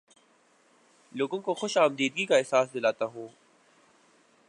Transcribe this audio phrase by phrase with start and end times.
[1.15, 3.27] لوگوں کو خوش آمدیدگی کا احساس دلاتا ہوں